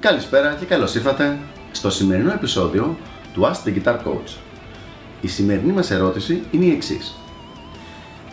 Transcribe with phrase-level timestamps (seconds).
[0.00, 1.38] Καλησπέρα και καλώς ήρθατε
[1.72, 2.98] στο σημερινό επεισόδιο
[3.34, 4.36] του Ask the Guitar Coach.
[5.20, 7.14] Η σημερινή μας ερώτηση είναι η εξής.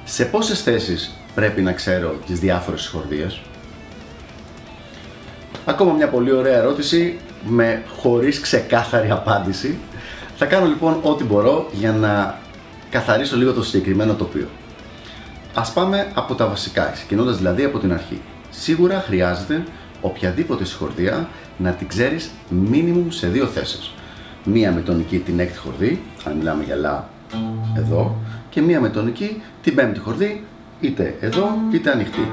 [0.04, 3.41] Σε πόσες θέσεις πρέπει να ξέρω τις διάφορες συγχορδίες;
[5.65, 9.77] Ακόμα μια πολύ ωραία ερώτηση με χωρίς ξεκάθαρη απάντηση.
[10.38, 12.39] Θα κάνω λοιπόν ό,τι μπορώ για να
[12.89, 14.48] καθαρίσω λίγο το συγκεκριμένο τοπίο.
[15.53, 18.21] Ας πάμε από τα βασικά, ξεκινώντας δηλαδή από την αρχή.
[18.49, 19.63] Σίγουρα χρειάζεται
[20.02, 22.31] οποιαδήποτε συγχορδία να την ξέρεις
[22.71, 23.94] minimum σε δύο θέσεις.
[24.44, 27.09] Μία με τονική την έκτη χορδή, αν μιλάμε για λα
[27.77, 28.16] εδώ,
[28.49, 30.44] και μία με τονική την πέμπτη χορδή,
[30.80, 32.31] είτε εδώ είτε ανοιχτή.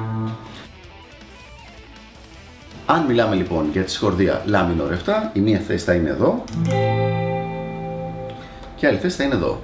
[2.86, 6.44] Αν μιλάμε λοιπόν για τη συγχορδία λα μινόρ 7, η μία θέση θα είναι εδώ
[8.82, 9.62] και η άλλη θέση θα είναι εδώ.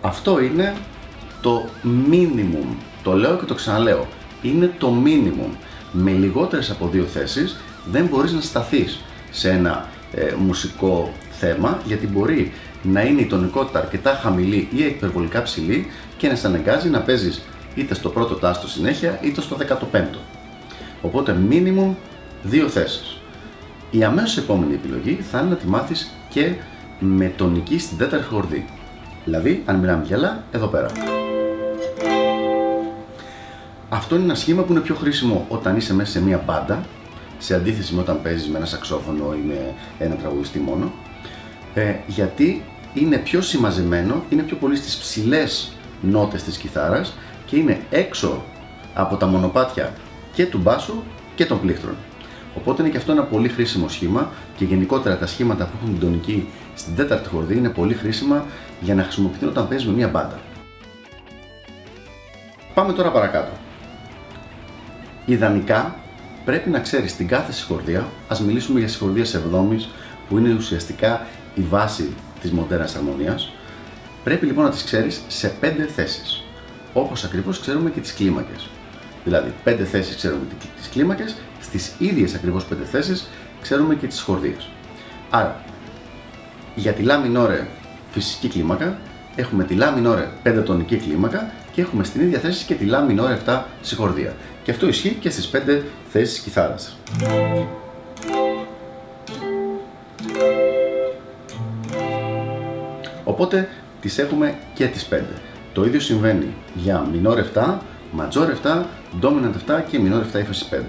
[0.00, 0.74] Αυτό είναι
[1.40, 1.68] το
[2.10, 2.76] minimum.
[3.02, 4.06] Το λέω και το ξαναλέω.
[4.42, 5.50] Είναι το minimum
[5.92, 12.06] με λιγότερες από δύο θέσεις δεν μπορείς να σταθείς σε ένα ε, μουσικό θέμα γιατί
[12.06, 12.52] μπορεί
[12.82, 17.42] να είναι η τονικότητα αρκετά χαμηλή ή υπερβολικά ψηλή και να σε αναγκάζει να παίζεις
[17.74, 19.56] είτε στο πρώτο τάστο συνέχεια είτε στο
[19.92, 20.18] 15ο.
[21.02, 21.94] Οπότε minimum
[22.42, 23.18] δύο θέσεις.
[23.90, 26.54] Η αμέσως επόμενη επιλογή θα είναι να τη μάθεις και
[26.98, 28.64] με τονική στην τέταρτη χορδή.
[29.24, 30.86] Δηλαδή, αν μιλάμε για λα, εδώ πέρα.
[33.88, 36.84] Αυτό είναι ένα σχήμα που είναι πιο χρήσιμο όταν είσαι μέσα σε μια μπάντα,
[37.38, 40.92] σε αντίθεση με όταν παίζεις με ένα σαξόφωνο ή με ένα τραγουδιστή μόνο,
[41.74, 42.62] ε, γιατί
[42.94, 47.14] είναι πιο συμμαζεμένο, είναι πιο πολύ στις ψηλές νότες της κιθάρας
[47.46, 48.44] και είναι έξω
[48.94, 49.92] από τα μονοπάτια
[50.32, 51.02] και του μπάσου
[51.34, 51.96] και των πλήκτρων.
[52.54, 56.00] Οπότε είναι και αυτό ένα πολύ χρήσιμο σχήμα και γενικότερα τα σχήματα που έχουν την
[56.00, 58.44] τονική στην τέταρτη χορδή είναι πολύ χρήσιμα
[58.80, 60.38] για να χρησιμοποιηθούν όταν παίζει με μια μπάντα.
[62.74, 63.52] Πάμε τώρα παρακάτω.
[65.24, 65.96] Ιδανικά
[66.44, 69.88] πρέπει να ξέρεις την κάθε συγχορδία, ας μιλήσουμε για συγχορδίε εβδόμης
[70.28, 73.52] που είναι ουσιαστικά η βάση της μοντέρνα αρμονίας.
[74.24, 76.44] Πρέπει λοιπόν να τις ξέρεις σε πέντε θέσεις.
[76.92, 78.68] Όπως ακριβώς ξέρουμε και τις κλίμακες.
[79.24, 80.40] Δηλαδή, πέντε θέσεις ξέρουμε
[80.82, 81.24] τι κλίμακε,
[81.60, 83.28] στις ίδιες ακριβώς πέντε θέσεις
[83.62, 84.56] ξέρουμε και τις συγχορδίε.
[85.30, 85.64] Άρα,
[86.74, 87.66] για τη λά μινόρε
[88.10, 88.98] φυσική κλίμακα,
[89.36, 93.38] έχουμε τη λά μινόρε πεντατονική κλίμακα και έχουμε στην ίδια θέση και τη λά μινόρε
[93.46, 94.34] 7 συγχορδία.
[94.62, 96.96] Και αυτό ισχύει και στις 5 θέσεις κιθάρας.
[103.24, 103.68] Οπότε
[104.00, 105.20] τις έχουμε και τις 5.
[105.72, 107.78] Το ίδιο συμβαίνει για minor 7,
[108.18, 108.82] major 7,
[109.20, 110.82] dominant 7 και minor 7 ύφεση 5.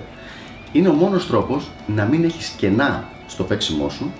[0.72, 4.12] Είναι ο μόνος τρόπος να μην έχεις κενά στο παίξιμό σου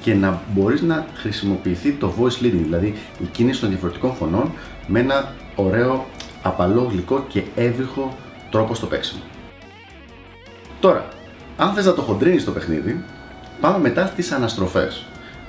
[0.00, 4.52] και να μπορείς να χρησιμοποιηθεί το voice leading, δηλαδή η κίνηση των διαφορετικών φωνών
[4.86, 6.06] με ένα ωραίο,
[6.42, 8.16] απαλό, γλυκό και έβυχο
[8.50, 9.22] τρόπο στο παίξιμο.
[10.80, 11.08] Τώρα,
[11.56, 13.04] αν θες να το χοντρίνεις το παιχνίδι,
[13.60, 15.04] πάμε μετά στις αναστροφές.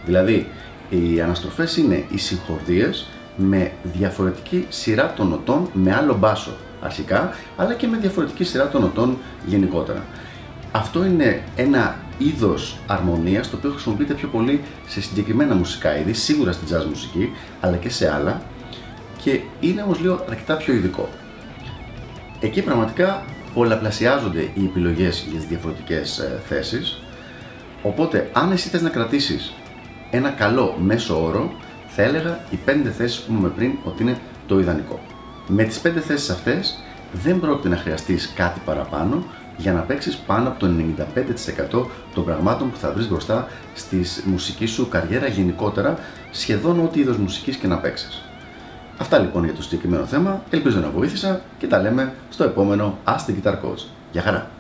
[0.06, 0.48] Δηλαδή,
[0.90, 6.52] οι αναστροφές είναι οι συγχορδίες με διαφορετική σειρά των νοτών με άλλο μπάσο
[6.82, 10.04] αρχικά, αλλά και με διαφορετική σειρά των νοτών γενικότερα.
[10.72, 16.52] Αυτό είναι ένα είδος αρμονίας το οποίο χρησιμοποιείται πιο πολύ σε συγκεκριμένα μουσικά είδη, σίγουρα
[16.52, 18.42] στην jazz μουσική, αλλά και σε άλλα
[19.24, 21.10] και είναι όμως λίγο αρκετά πιο ειδικό.
[22.40, 27.02] Εκεί πραγματικά πολλαπλασιάζονται οι επιλογές για τις διαφορετικές ε, θέσεις,
[27.82, 29.54] οπότε αν εσύ θες να κρατήσεις
[30.12, 31.54] ένα καλό μέσο όρο,
[31.96, 34.18] θα έλεγα οι 5 θέσεις που είπαμε πριν ότι είναι
[34.48, 35.00] το ιδανικό.
[35.48, 36.80] Με τις 5 θέσεις αυτές
[37.12, 39.24] δεν πρόκειται να χρειαστείς κάτι παραπάνω
[39.58, 40.68] για να παίξεις πάνω από το
[41.76, 45.98] 95% των πραγμάτων που θα βρεις μπροστά στη μουσικής σου καριέρα γενικότερα,
[46.32, 48.22] σχεδόν ό,τι είδος μουσικής και να παίξεις.
[48.98, 50.44] Αυτά λοιπόν για το συγκεκριμένο θέμα.
[50.50, 53.86] Ελπίζω να βοήθησα και τα λέμε στο επόμενο Ask the Guitar Coach.
[54.12, 54.53] Γεια χαρά!